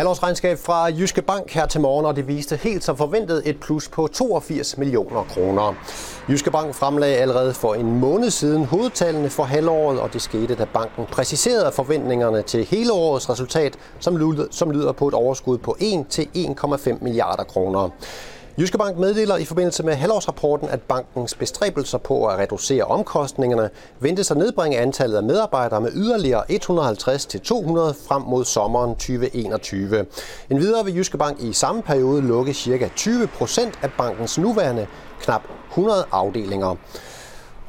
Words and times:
Halvårsregnskab 0.00 0.58
fra 0.58 0.84
Jyske 0.86 1.22
Bank 1.22 1.52
her 1.52 1.66
til 1.66 1.80
morgen, 1.80 2.06
og 2.06 2.16
det 2.16 2.28
viste 2.28 2.56
helt 2.56 2.84
som 2.84 2.96
forventet 2.96 3.42
et 3.44 3.60
plus 3.60 3.88
på 3.88 4.08
82 4.08 4.78
millioner 4.78 5.22
kroner. 5.22 5.74
Jyske 6.28 6.50
Bank 6.50 6.74
fremlagde 6.74 7.16
allerede 7.16 7.54
for 7.54 7.74
en 7.74 8.00
måned 8.00 8.30
siden 8.30 8.64
hovedtallene 8.64 9.30
for 9.30 9.42
halvåret, 9.42 10.00
og 10.00 10.12
det 10.12 10.22
skete, 10.22 10.54
da 10.54 10.64
banken 10.64 11.06
præciserede 11.12 11.72
forventningerne 11.72 12.42
til 12.42 12.64
hele 12.64 12.92
årets 12.92 13.30
resultat, 13.30 13.78
som 13.98 14.16
lyder, 14.16 14.46
som 14.50 14.70
lyder 14.70 14.92
på 14.92 15.08
et 15.08 15.14
overskud 15.14 15.58
på 15.58 15.76
1 15.80 16.06
til 16.10 16.28
1,5 16.36 17.04
milliarder 17.04 17.44
kroner. 17.44 17.88
Jyske 18.60 18.78
Bank 18.78 18.98
meddeler 18.98 19.36
i 19.36 19.44
forbindelse 19.44 19.82
med 19.82 19.94
halvårsrapporten, 19.94 20.68
at 20.68 20.80
bankens 20.82 21.34
bestræbelser 21.34 21.98
på 21.98 22.26
at 22.26 22.38
reducere 22.38 22.84
omkostningerne 22.84 23.70
ventes 24.00 24.30
at 24.30 24.36
nedbringe 24.36 24.78
antallet 24.78 25.16
af 25.16 25.22
medarbejdere 25.22 25.80
med 25.80 25.90
yderligere 25.94 26.44
150-200 26.50 26.56
frem 28.08 28.22
mod 28.22 28.44
sommeren 28.44 28.90
2021. 28.90 30.06
En 30.50 30.58
videre 30.58 30.84
vil 30.84 30.96
Jyske 30.96 31.18
Bank 31.18 31.42
i 31.42 31.52
samme 31.52 31.82
periode 31.82 32.22
lukke 32.22 32.54
ca. 32.54 32.90
20 32.96 33.26
procent 33.26 33.78
af 33.82 33.90
bankens 33.98 34.38
nuværende 34.38 34.86
knap 35.20 35.42
100 35.70 36.06
afdelinger. 36.12 36.76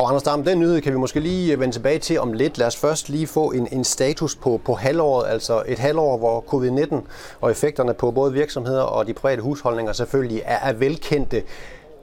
Og 0.02 0.08
Anders 0.08 0.24
Dam, 0.24 0.44
den 0.44 0.60
nyhed 0.60 0.82
kan 0.82 0.94
vi 0.94 0.98
måske 0.98 1.20
lige 1.20 1.54
øh, 1.54 1.60
vende 1.60 1.76
tilbage 1.76 2.00
til 2.00 2.20
om 2.20 2.34
lidt. 2.34 2.58
Lad 2.58 2.68
os 2.68 2.76
først 2.76 3.10
lige 3.10 3.28
få 3.28 3.52
en, 3.52 3.68
en 3.72 3.84
status 3.84 4.36
på, 4.36 4.62
på 4.66 4.74
halvåret, 4.74 5.30
altså 5.30 5.64
et 5.68 5.80
halvår, 5.80 6.18
hvor 6.18 6.46
covid-19 6.48 6.96
og 7.42 7.52
effekterne 7.52 7.94
på 7.94 8.12
både 8.12 8.34
virksomheder 8.34 8.82
og 8.82 9.08
de 9.08 9.14
private 9.14 9.42
husholdninger 9.42 9.94
selvfølgelig 9.94 10.42
er, 10.46 10.70
er 10.70 10.74
velkendte. 10.74 11.44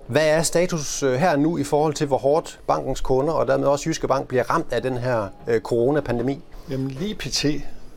Hvad 0.07 0.29
er 0.29 0.43
status 0.43 1.03
øh, 1.03 1.13
her 1.15 1.37
nu 1.37 1.59
i 1.59 1.65
forhold 1.65 1.95
til, 1.95 2.07
hvor 2.07 2.19
hårdt 2.19 2.61
bankens 2.67 3.01
kunder 3.01 3.33
og 3.33 3.47
dermed 3.47 3.67
også 3.67 3.89
Jyske 3.89 4.09
Bank 4.09 4.29
bliver 4.29 4.51
ramt 4.51 4.73
af 4.73 4.83
den 4.83 4.99
her 4.99 5.29
øh, 5.49 5.61
coronapandemi? 5.61 6.41
Jamen 6.71 6.89
lige 6.89 7.15
pt. 7.15 7.47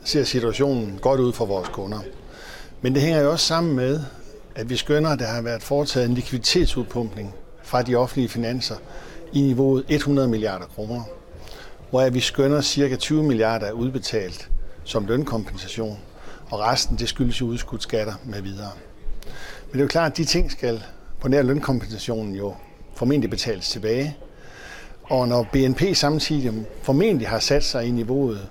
ser 0.04 0.24
situationen 0.24 0.98
godt 1.02 1.20
ud 1.20 1.32
for 1.32 1.46
vores 1.46 1.68
kunder. 1.68 1.98
Men 2.80 2.94
det 2.94 3.02
hænger 3.02 3.20
jo 3.20 3.30
også 3.30 3.46
sammen 3.46 3.76
med, 3.76 4.00
at 4.54 4.70
vi 4.70 4.76
skønner, 4.76 5.10
at 5.10 5.18
der 5.18 5.26
har 5.26 5.42
været 5.42 5.62
foretaget 5.62 6.08
en 6.08 6.14
likviditetsudpumpning 6.14 7.34
fra 7.62 7.82
de 7.82 7.94
offentlige 7.94 8.28
finanser 8.28 8.76
i 9.32 9.40
niveauet 9.40 9.84
100 9.88 10.28
milliarder 10.28 10.66
kroner, 10.66 11.02
hvor 11.90 12.10
vi 12.10 12.20
skønner 12.20 12.62
ca. 12.62 12.96
20 12.96 13.22
milliarder 13.22 13.66
er 13.66 13.72
udbetalt 13.72 14.48
som 14.84 15.06
lønkompensation, 15.06 15.98
og 16.50 16.60
resten 16.60 16.96
det 16.98 17.08
skyldes 17.08 17.40
jo 17.40 17.46
udskudt 17.46 17.82
skatter 17.82 18.14
med 18.24 18.42
videre. 18.42 18.70
Men 19.24 19.72
det 19.72 19.78
er 19.78 19.82
jo 19.82 19.88
klart, 19.88 20.10
at 20.10 20.16
de 20.16 20.24
ting 20.24 20.50
skal 20.50 20.82
på 21.20 21.28
nær 21.28 21.42
lønkompensationen 21.42 22.34
jo 22.34 22.54
formentlig 22.94 23.30
betales 23.30 23.68
tilbage. 23.68 24.16
Og 25.02 25.28
når 25.28 25.48
BNP 25.52 25.82
samtidig 25.94 26.66
formentlig 26.82 27.28
har 27.28 27.38
sat 27.38 27.64
sig 27.64 27.86
i 27.86 27.90
niveauet 27.90 28.48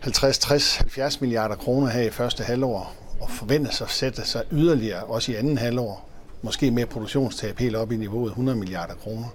50, 0.00 0.38
60, 0.38 0.76
70 0.76 1.20
milliarder 1.20 1.54
kroner 1.54 1.88
her 1.88 2.02
i 2.02 2.10
første 2.10 2.44
halvår, 2.44 2.94
og 3.20 3.30
forventes 3.30 3.80
at 3.80 3.90
sætte 3.90 4.26
sig 4.26 4.42
yderligere 4.52 5.04
også 5.04 5.32
i 5.32 5.34
anden 5.34 5.58
halvår, 5.58 6.08
måske 6.42 6.70
med 6.70 6.86
produktionstab 6.86 7.58
helt 7.58 7.76
op 7.76 7.92
i 7.92 7.96
niveauet 7.96 8.30
100 8.30 8.58
milliarder 8.58 8.94
kroner, 8.94 9.26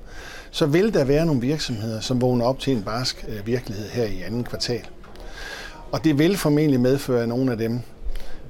så 0.51 0.65
vil 0.65 0.93
der 0.93 1.03
være 1.03 1.25
nogle 1.25 1.41
virksomheder, 1.41 1.99
som 1.99 2.21
vågner 2.21 2.45
op 2.45 2.59
til 2.59 2.73
en 2.73 2.83
barsk 2.83 3.25
øh, 3.27 3.47
virkelighed 3.47 3.89
her 3.89 4.03
i 4.03 4.21
anden 4.21 4.43
kvartal. 4.43 4.87
Og 5.91 6.03
det 6.03 6.19
vil 6.19 6.37
formentlig 6.37 6.79
medføre, 6.79 7.23
at 7.23 7.29
nogle 7.29 7.51
af 7.51 7.57
dem 7.57 7.79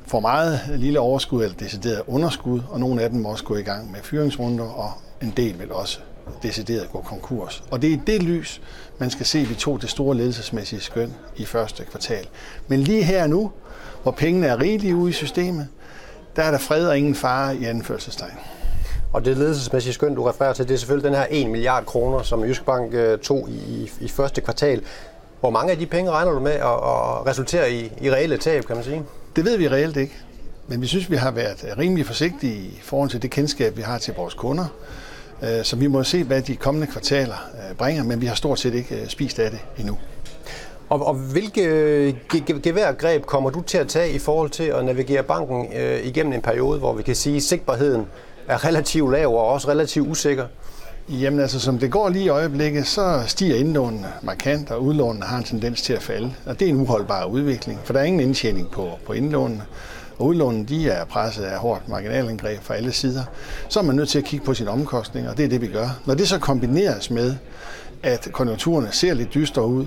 får 0.06 0.20
meget 0.20 0.60
lille 0.76 1.00
overskud 1.00 1.44
eller 1.44 1.58
decideret 1.58 2.02
underskud, 2.08 2.62
og 2.70 2.80
nogle 2.80 3.02
af 3.02 3.10
dem 3.10 3.20
må 3.20 3.30
også 3.30 3.44
gå 3.44 3.56
i 3.56 3.62
gang 3.62 3.92
med 3.92 4.00
fyringsrunder, 4.04 4.66
og 4.66 4.92
en 5.22 5.34
del 5.38 5.60
vil 5.60 5.72
også 5.72 6.00
decideret 6.44 6.92
gå 6.92 7.02
konkurs. 7.02 7.64
Og 7.72 7.82
det 7.82 7.90
er 7.90 7.94
i 7.94 8.02
det 8.08 8.24
lys, 8.24 8.62
man 8.98 9.10
skal 9.10 9.26
se, 9.26 9.40
at 9.40 9.50
vi 9.50 9.56
tog 9.56 9.82
det 9.82 9.90
store 9.90 10.18
ledelsesmæssige 10.18 10.82
skøn 10.82 11.14
i 11.36 11.46
første 11.46 11.84
kvartal. 11.84 12.28
Men 12.68 12.80
lige 12.80 13.04
her 13.04 13.28
nu, 13.28 13.52
hvor 14.04 14.12
pengene 14.12 14.48
er 14.48 14.62
rigelige 14.62 14.96
ude 14.96 15.10
i 15.10 15.14
systemet, 15.14 15.68
der 16.36 16.44
er 16.44 16.52
der 16.52 16.58
fred 16.58 16.88
og 16.88 16.98
ingen 16.98 17.16
fare 17.16 17.58
i 17.58 17.66
anførselstegn. 17.66 18.38
Og 19.18 19.26
det 19.26 19.38
ledelsesmæssige 19.38 19.94
skøn, 19.94 20.16
du 20.16 20.24
refererer 20.24 20.54
til, 20.54 20.68
det 20.68 20.74
er 20.74 20.78
selvfølgelig 20.78 21.10
den 21.10 21.18
her 21.18 21.26
1 21.30 21.50
milliard 21.50 21.86
kroner, 21.86 22.24
som 22.24 22.44
Jysk 22.44 22.66
Bank 22.66 22.94
øh, 22.94 23.20
tog 23.20 23.50
i, 23.50 23.92
i 24.02 24.08
første 24.08 24.42
kvartal. 24.42 24.82
Hvor 25.40 25.50
mange 25.50 25.72
af 25.72 25.78
de 25.78 25.86
penge 25.86 26.12
regner 26.12 26.32
du 26.32 26.40
med 26.40 26.52
at, 26.52 26.62
at 26.62 27.26
resultere 27.28 27.72
i, 27.72 27.92
i 28.02 28.12
reelle 28.12 28.38
tab, 28.38 28.66
kan 28.66 28.76
man 28.76 28.86
sige? 28.86 29.04
Det 29.36 29.46
ved 29.46 29.58
vi 29.58 29.68
reelt 29.68 29.98
ikke. 29.98 30.14
Men 30.68 30.82
vi 30.82 30.88
synes, 30.88 31.12
vi 31.12 31.16
har 31.16 31.32
været 31.32 31.76
rimelig 31.78 32.06
forsigtige 32.06 32.56
i 32.56 32.80
forhold 32.82 33.10
til 33.10 33.22
det 33.22 33.32
kendskab, 33.32 33.78
vi 33.78 33.82
har 33.82 33.98
til 33.98 34.14
vores 34.18 34.34
kunder. 34.34 34.66
Øh, 35.44 35.64
så 35.64 35.76
vi 35.76 35.88
må 35.88 36.04
se, 36.04 36.24
hvad 36.24 36.42
de 36.42 36.56
kommende 36.56 36.88
kvartaler 36.88 37.50
øh, 37.54 37.76
bringer, 37.76 38.04
men 38.04 38.22
vi 38.22 38.26
har 38.26 38.36
stort 38.36 38.60
set 38.60 38.74
ikke 38.74 39.06
spist 39.08 39.40
af 39.40 39.52
det 39.52 39.60
endnu. 39.78 39.98
Og, 40.90 41.08
og 41.08 41.14
hvilke 41.14 42.20
geværgreb 42.64 43.26
kommer 43.26 43.50
du 43.50 43.62
til 43.62 43.78
at 43.78 43.88
tage 43.88 44.12
i 44.12 44.20
forhold 44.20 44.50
til 44.50 44.64
at 44.64 44.86
navigere 44.86 45.24
banken 45.24 45.74
øh, 45.76 46.06
igennem 46.06 46.34
en 46.34 46.42
periode, 46.42 46.80
hvor 46.80 46.94
vi 46.94 47.04
kan 47.04 47.16
sige, 47.16 47.36
at 47.36 47.44
sigtbarheden 47.44 48.08
er 48.48 48.66
relativt 48.66 49.12
lav 49.12 49.28
og 49.28 49.48
også 49.48 49.68
relativt 49.68 50.08
usikker? 50.08 50.46
Jamen 51.10 51.40
altså, 51.40 51.60
som 51.60 51.80
det 51.80 51.92
går 51.92 52.10
lige 52.10 52.26
i 52.26 52.30
øjeblikket, 52.30 52.88
så 52.88 53.24
stiger 53.28 53.56
indlånene 53.56 54.08
markant, 54.22 54.72
og 54.72 54.84
udlånene 54.84 55.26
har 55.26 55.38
en 55.38 55.44
tendens 55.44 55.82
til 55.82 55.94
at 55.94 56.02
falde. 56.02 56.34
Og 56.46 56.60
det 56.60 56.66
er 56.66 56.70
en 56.70 56.82
uholdbar 56.82 57.26
udvikling, 57.26 57.80
for 57.84 57.94
der 57.94 58.00
er 58.00 58.04
ingen 58.04 58.22
indtjening 58.22 58.72
på, 58.72 58.90
på 59.06 59.14
indlånene. 59.14 59.64
Og 60.20 60.26
udlånene 60.26 60.66
de 60.66 60.90
er 60.90 61.06
presset 61.06 61.44
af 61.44 61.60
hårdt 61.60 61.90
marginalangreb 61.90 62.62
fra 62.62 62.76
alle 62.76 62.92
sider. 62.92 63.24
Så 63.70 63.80
er 63.80 63.84
man 63.84 63.96
nødt 63.96 64.10
til 64.10 64.20
at 64.20 64.26
kigge 64.26 64.46
på 64.46 64.54
sine 64.54 64.70
omkostninger, 64.70 65.32
og 65.32 65.38
det 65.38 65.46
er 65.46 65.50
det, 65.50 65.62
vi 65.62 65.68
gør. 65.68 66.00
Når 66.06 66.14
det 66.14 66.28
så 66.28 66.40
kombineres 66.40 67.10
med, 67.10 67.36
at 68.04 68.30
konjunkturerne 68.32 68.88
ser 68.92 69.14
lidt 69.14 69.34
dystre 69.34 69.66
ud, 69.66 69.86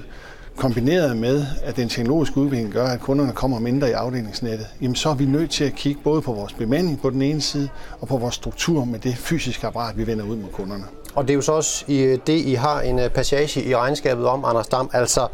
kombineret 0.57 1.17
med, 1.17 1.47
at 1.63 1.77
den 1.77 1.89
teknologiske 1.89 2.39
udvikling 2.39 2.73
gør, 2.73 2.87
at 2.87 3.01
kunderne 3.01 3.33
kommer 3.33 3.59
mindre 3.59 3.89
i 3.89 3.93
afdelingsnettet, 3.93 4.67
jamen 4.81 4.95
så 4.95 5.09
er 5.09 5.15
vi 5.15 5.25
nødt 5.25 5.51
til 5.51 5.65
at 5.65 5.75
kigge 5.75 6.01
både 6.05 6.23
på 6.23 6.33
vores 6.33 6.53
bemanding 6.53 7.01
på 7.01 7.11
den 7.11 7.23
ene 7.23 7.41
side, 7.41 7.69
og 8.01 8.09
på 8.09 8.17
vores 8.17 8.35
struktur 8.35 8.85
med 8.85 8.99
det 8.99 9.17
fysiske 9.17 9.67
apparat, 9.67 9.99
vi 9.99 10.07
vender 10.07 10.25
ud 10.25 10.37
mod 10.37 10.49
kunderne. 10.53 10.85
Og 11.15 11.25
det 11.25 11.31
er 11.31 11.35
jo 11.35 11.41
så 11.41 11.53
også 11.53 11.85
det, 12.27 12.29
I 12.29 12.55
har 12.55 12.81
en 12.81 12.99
øh, 12.99 13.11
passage 13.11 13.65
i 13.65 13.77
regnskabet 13.77 14.27
om, 14.27 14.45
Anders 14.45 14.69
Dam, 14.69 14.91
altså 14.93 15.29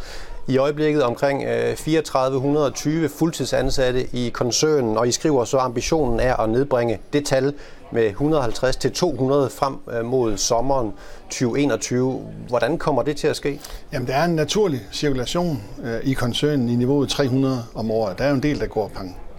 i 0.48 0.58
øjeblikket 0.58 1.02
omkring 1.02 1.44
øh, 1.44 1.76
3420 1.76 3.08
fuldtidsansatte 3.08 4.06
i 4.12 4.28
koncernen, 4.28 4.96
og 4.96 5.08
I 5.08 5.12
skriver 5.12 5.44
så, 5.44 5.56
at 5.56 5.64
ambitionen 5.64 6.20
er 6.20 6.36
at 6.36 6.50
nedbringe 6.50 6.98
det 7.12 7.26
tal 7.26 7.54
med 7.92 8.06
150 8.06 8.76
til 8.76 8.92
200 8.92 9.50
frem 9.50 9.76
øh, 9.92 10.04
mod 10.04 10.36
sommeren 10.36 10.92
2021. 11.30 12.26
Hvordan 12.48 12.78
kommer 12.78 13.02
det 13.02 13.16
til 13.16 13.26
at 13.28 13.36
ske? 13.36 13.60
Jamen, 13.92 14.08
der 14.08 14.14
er 14.14 14.24
en 14.24 14.34
naturlig 14.34 14.80
cirkulation 14.92 15.62
øh, 15.84 16.00
i 16.02 16.12
koncernen 16.12 16.68
i 16.68 16.76
niveauet 16.76 17.08
300 17.08 17.64
om 17.74 17.90
året. 17.90 18.18
Der 18.18 18.24
er 18.24 18.28
jo 18.28 18.34
en 18.34 18.42
del, 18.42 18.60
der 18.60 18.66
går 18.66 18.92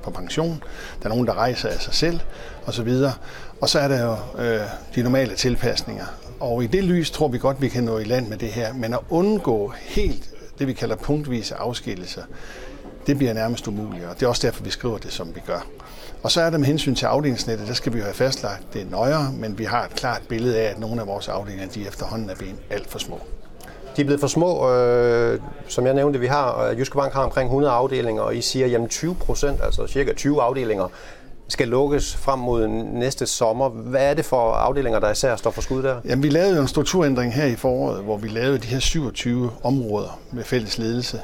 på 0.03 0.11
pension. 0.11 0.63
Der 0.99 1.05
er 1.05 1.09
nogen, 1.09 1.27
der 1.27 1.33
rejser 1.33 1.69
af 1.69 1.81
sig 1.81 1.93
selv 1.93 2.19
osv. 2.65 2.89
Og 3.61 3.69
så 3.69 3.79
er 3.79 3.87
der 3.87 4.03
jo 4.03 4.43
øh, 4.43 4.59
de 4.95 5.03
normale 5.03 5.35
tilpasninger. 5.35 6.05
Og 6.39 6.63
i 6.63 6.67
det 6.67 6.83
lys 6.83 7.11
tror 7.11 7.27
vi 7.27 7.37
godt, 7.37 7.61
vi 7.61 7.67
kan 7.67 7.83
nå 7.83 7.97
i 7.97 8.03
land 8.03 8.27
med 8.27 8.37
det 8.37 8.49
her. 8.49 8.73
Men 8.73 8.93
at 8.93 8.99
undgå 9.09 9.73
helt 9.75 10.29
det, 10.59 10.67
vi 10.67 10.73
kalder 10.73 10.95
punktvise 10.95 11.55
afskillelser, 11.55 12.21
det 13.07 13.17
bliver 13.17 13.33
nærmest 13.33 13.67
umuligt. 13.67 14.05
Og 14.05 14.15
det 14.15 14.23
er 14.23 14.27
også 14.27 14.47
derfor, 14.47 14.63
vi 14.63 14.69
skriver 14.69 14.97
det, 14.97 15.11
som 15.11 15.35
vi 15.35 15.41
gør. 15.45 15.67
Og 16.23 16.31
så 16.31 16.41
er 16.41 16.49
der 16.49 16.57
med 16.57 16.67
hensyn 16.67 16.95
til 16.95 17.05
afdelingsnettet, 17.05 17.67
der 17.67 17.73
skal 17.73 17.93
vi 17.93 17.97
jo 17.97 18.03
have 18.03 18.13
fastlagt 18.13 18.73
det 18.73 18.91
nøjere, 18.91 19.31
men 19.33 19.57
vi 19.57 19.63
har 19.63 19.85
et 19.85 19.95
klart 19.95 20.21
billede 20.29 20.59
af, 20.59 20.69
at 20.71 20.79
nogle 20.79 21.01
af 21.01 21.07
vores 21.07 21.27
afdelinger, 21.27 21.67
de 21.67 21.87
efterhånden 21.87 22.29
er 22.29 22.35
blevet 22.35 22.55
alt 22.69 22.89
for 22.89 22.99
små. 22.99 23.19
De 23.95 24.01
er 24.01 24.05
blevet 24.05 24.19
for 24.19 24.27
små, 24.27 24.71
øh, 24.71 25.39
som 25.67 25.85
jeg 25.85 25.93
nævnte, 25.93 26.19
vi 26.19 26.27
har, 26.27 26.63
øh, 26.63 26.79
Jyske 26.79 26.95
Bank 26.95 27.13
har 27.13 27.23
omkring 27.23 27.47
100 27.47 27.73
afdelinger, 27.73 28.21
og 28.21 28.35
I 28.35 28.41
siger, 28.41 28.83
at 28.83 28.89
20 28.89 29.15
procent, 29.15 29.59
altså 29.63 29.87
cirka 29.87 30.13
20 30.13 30.41
afdelinger, 30.41 30.87
skal 31.47 31.67
lukkes 31.67 32.15
frem 32.15 32.39
mod 32.39 32.67
næste 32.67 33.25
sommer. 33.25 33.69
Hvad 33.69 34.09
er 34.09 34.13
det 34.13 34.25
for 34.25 34.51
afdelinger, 34.51 34.99
der 34.99 35.11
især 35.11 35.35
står 35.35 35.51
for 35.51 35.61
skud 35.61 35.83
der? 35.83 35.95
Jamen, 36.05 36.23
vi 36.23 36.29
lavede 36.29 36.55
jo 36.55 36.61
en 36.61 36.67
strukturændring 36.67 37.33
her 37.33 37.45
i 37.45 37.55
foråret, 37.55 38.03
hvor 38.03 38.17
vi 38.17 38.27
lavede 38.27 38.57
de 38.57 38.67
her 38.67 38.79
27 38.79 39.51
områder 39.63 40.19
med 40.31 40.43
fælles 40.43 40.77
ledelse. 40.77 41.19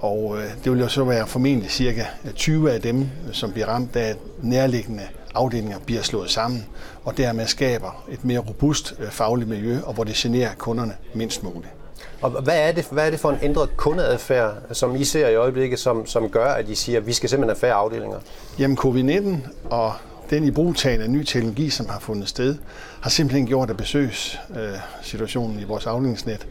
Og 0.00 0.36
øh, 0.38 0.44
det 0.64 0.72
vil 0.72 0.80
jo 0.80 0.88
så 0.88 1.04
være 1.04 1.26
formentlig 1.26 1.70
cirka 1.70 2.04
20 2.34 2.72
af 2.72 2.80
dem, 2.80 3.08
som 3.32 3.52
bliver 3.52 3.66
ramt 3.66 3.96
af 3.96 4.14
nærliggende 4.42 5.02
afdelinger 5.34 5.78
bliver 5.78 6.02
slået 6.02 6.30
sammen, 6.30 6.66
og 7.04 7.16
dermed 7.16 7.46
skaber 7.46 8.04
et 8.08 8.24
mere 8.24 8.38
robust 8.38 8.94
øh, 8.98 9.10
fagligt 9.10 9.48
miljø, 9.50 9.78
og 9.84 9.94
hvor 9.94 10.04
det 10.04 10.14
generer 10.14 10.54
kunderne 10.54 10.94
mindst 11.14 11.42
muligt. 11.42 11.72
Og 12.20 12.30
hvad 12.30 12.68
er, 12.68 12.72
det, 12.72 12.86
hvad 12.90 13.06
er 13.06 13.10
det 13.10 13.20
for 13.20 13.30
en 13.30 13.38
ændret 13.42 13.76
kundeadfærd, 13.76 14.54
som 14.72 14.96
I 14.96 15.04
ser 15.04 15.28
i 15.28 15.34
øjeblikket, 15.34 15.78
som, 15.78 16.06
som 16.06 16.28
gør, 16.28 16.46
at 16.46 16.68
I 16.68 16.74
siger, 16.74 16.98
at 16.98 17.06
vi 17.06 17.12
skal 17.12 17.28
simpelthen 17.28 17.56
have 17.56 17.60
færre 17.60 17.74
afdelinger? 17.74 18.18
Jamen 18.58 18.78
covid-19 18.78 19.36
og 19.70 19.92
den 20.30 20.44
i 20.44 20.50
brugtagen 20.50 21.00
af 21.00 21.10
ny 21.10 21.24
teknologi, 21.24 21.70
som 21.70 21.88
har 21.88 21.98
fundet 21.98 22.28
sted, 22.28 22.56
har 23.00 23.10
simpelthen 23.10 23.46
gjort, 23.46 23.70
at 23.70 23.76
besøgssituationen 23.76 25.56
øh, 25.56 25.62
i 25.62 25.64
vores 25.64 25.86
afdelingsnet 25.86 26.46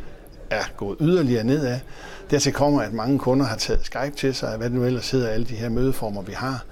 er 0.49 0.63
gået 0.77 0.97
yderligere 1.01 1.43
nedad. 1.43 1.79
Dertil 2.31 2.53
kommer, 2.53 2.81
at 2.81 2.93
mange 2.93 3.19
kunder 3.19 3.45
har 3.45 3.57
taget 3.57 3.85
Skype 3.85 4.15
til 4.17 4.35
sig, 4.35 4.57
hvad 4.57 4.69
det 4.69 4.77
nu 4.77 4.85
ellers 4.85 5.11
hedder, 5.11 5.29
alle 5.29 5.45
de 5.45 5.55
her 5.55 5.69
mødeformer, 5.69 6.21
vi 6.21 6.33
har. 6.33 6.65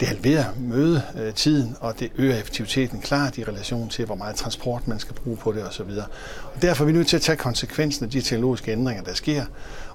Det 0.00 0.08
halverer 0.08 0.44
mødetiden, 0.60 1.76
og 1.80 2.00
det 2.00 2.12
øger 2.16 2.36
effektiviteten 2.36 3.00
klart 3.00 3.38
i 3.38 3.44
relation 3.44 3.88
til, 3.88 4.06
hvor 4.06 4.14
meget 4.14 4.36
transport 4.36 4.88
man 4.88 4.98
skal 4.98 5.14
bruge 5.14 5.36
på 5.36 5.52
det 5.52 5.66
osv. 5.68 5.90
Og 6.54 6.62
derfor 6.62 6.84
er 6.84 6.86
vi 6.86 6.92
nødt 6.92 7.06
til 7.06 7.16
at 7.16 7.22
tage 7.22 7.36
konsekvensen 7.36 8.04
af 8.04 8.10
de 8.10 8.20
teknologiske 8.20 8.72
ændringer, 8.72 9.02
der 9.02 9.14
sker, 9.14 9.44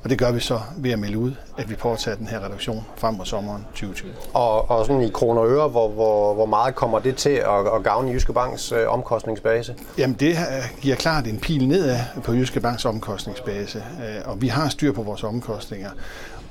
og 0.04 0.10
det 0.10 0.18
gør 0.18 0.32
vi 0.32 0.40
så 0.40 0.60
ved 0.78 0.92
at 0.92 1.00
melde 1.00 1.18
ud, 1.18 1.32
at 1.58 1.70
vi 1.70 1.76
påtager 1.76 2.18
den 2.18 2.28
her 2.28 2.46
reduktion 2.46 2.86
frem 2.98 3.14
mod 3.14 3.26
sommeren 3.26 3.66
2020. 3.70 4.12
Og, 4.34 4.72
og 4.72 4.86
sådan 4.86 5.02
i 5.02 5.10
kroner 5.10 5.42
og 5.42 5.50
øre, 5.50 5.68
hvor, 5.68 5.90
hvor, 5.90 6.34
hvor 6.34 6.46
meget 6.46 6.76
kommer 6.76 7.00
det 7.00 7.16
til 7.16 7.30
at, 7.30 7.76
at 7.76 7.84
gavne 7.84 8.12
Jyske 8.12 8.34
Banks 8.34 8.72
øh, 8.72 8.88
omkostningsbase? 8.88 9.76
Jamen 9.98 10.16
det 10.16 10.38
giver 10.82 10.96
klart 10.96 11.28
en 11.28 11.40
pil 11.40 11.68
nedad 11.68 12.00
på 12.24 12.34
Jyske 12.34 12.60
Banks 12.60 12.86
omkostningsbase, 12.86 13.78
øh, 13.78 14.22
og 14.26 14.42
vi 14.42 14.48
har 14.48 14.70
styr 14.70 14.92
på 14.92 15.04
vores 15.04 15.24
omkostninger. 15.24 15.90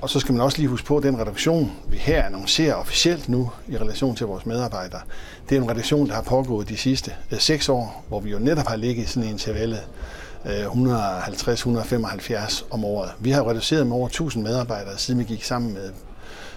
Og 0.02 0.10
så 0.10 0.20
skal 0.20 0.32
man 0.32 0.40
også 0.40 0.58
lige 0.58 0.68
huske 0.68 0.86
på, 0.86 0.96
at 0.96 1.02
den 1.02 1.18
reduktion, 1.18 1.72
vi 1.88 1.96
her 1.96 2.22
annoncerer 2.22 2.74
officielt 2.74 3.28
nu 3.28 3.50
i 3.68 3.76
relation 3.76 4.16
til 4.16 4.26
vores 4.26 4.46
medarbejdere, 4.46 5.00
det 5.48 5.56
er 5.56 5.62
en 5.62 5.70
reduktion, 5.70 6.08
der 6.08 6.14
har 6.14 6.22
pågået 6.22 6.68
de 6.68 6.76
sidste 6.76 7.12
øh, 7.32 7.38
seks 7.38 7.68
år, 7.68 8.04
hvor 8.08 8.20
vi 8.20 8.30
jo 8.30 8.38
netop 8.38 8.66
har 8.66 8.76
ligget 8.76 9.04
i 9.04 9.06
sådan 9.06 9.22
en 9.22 9.30
intervallet 9.30 9.80
øh, 10.46 10.66
150-175 10.66 12.64
om 12.70 12.84
året. 12.84 13.10
Vi 13.20 13.30
har 13.30 13.48
reduceret 13.50 13.86
med 13.86 13.96
over 13.96 14.06
1000 14.06 14.44
medarbejdere, 14.44 14.98
siden 14.98 15.20
vi 15.20 15.24
gik 15.24 15.44
sammen 15.44 15.74
med 15.74 15.90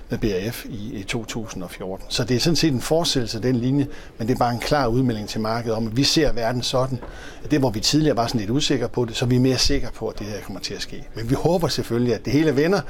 med 0.09 0.17
BRF 0.17 0.65
i, 0.65 0.93
i 0.93 1.03
2014. 1.03 2.05
Så 2.09 2.23
det 2.23 2.35
er 2.35 2.39
sådan 2.39 2.55
set 2.55 2.73
en 2.73 2.81
fortsættelse 2.81 3.37
af 3.37 3.41
den 3.41 3.55
linje, 3.55 3.87
men 4.17 4.27
det 4.27 4.33
er 4.33 4.37
bare 4.37 4.53
en 4.53 4.59
klar 4.59 4.87
udmelding 4.87 5.29
til 5.29 5.41
markedet 5.41 5.77
om, 5.77 5.87
at 5.87 5.97
vi 5.97 6.03
ser 6.03 6.31
verden 6.31 6.61
sådan. 6.61 6.99
At 7.43 7.51
det, 7.51 7.59
hvor 7.59 7.69
vi 7.69 7.79
tidligere 7.79 8.17
var 8.17 8.27
sådan 8.27 8.39
lidt 8.39 8.49
usikre 8.49 8.89
på 8.89 9.05
det, 9.05 9.15
så 9.15 9.25
vi 9.25 9.35
er 9.35 9.39
mere 9.39 9.57
sikre 9.57 9.89
på, 9.95 10.07
at 10.07 10.19
det 10.19 10.27
her 10.27 10.41
kommer 10.41 10.59
til 10.59 10.73
at 10.73 10.81
ske. 10.81 11.07
Men 11.15 11.29
vi 11.29 11.35
håber 11.35 11.67
selvfølgelig, 11.67 12.15
at 12.15 12.25
det 12.25 12.33
hele 12.33 12.55
vender, 12.55 12.81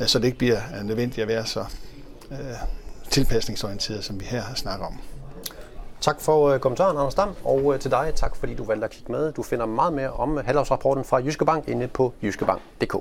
Øh, 0.00 0.06
så 0.06 0.18
det 0.18 0.24
ikke 0.24 0.38
bliver 0.38 0.60
øh, 0.78 0.84
nødvendigt 0.84 1.22
at 1.22 1.28
være 1.28 1.46
så 1.46 1.64
uh, 2.30 2.36
tilpasningsorienteret, 3.10 4.04
som 4.04 4.20
vi 4.20 4.24
her 4.24 4.42
snakker 4.54 4.86
om. 4.86 4.98
Tak 6.00 6.20
for 6.20 6.58
kommentaren, 6.58 6.96
Anders 6.96 7.14
Dam, 7.14 7.34
og 7.44 7.80
til 7.80 7.90
dig 7.90 8.12
tak, 8.14 8.36
fordi 8.36 8.54
du 8.54 8.64
valgte 8.64 8.84
at 8.84 8.90
kigge 8.90 9.12
med. 9.12 9.32
Du 9.32 9.42
finder 9.42 9.66
meget 9.66 9.92
mere 9.92 10.10
om 10.10 10.36
halvårsrapporten 10.44 11.04
fra 11.04 11.16
Jyske 11.16 11.44
Bank 11.44 11.68
inde 11.68 11.88
på 11.88 12.12
jyskebank.dk. 12.22 12.94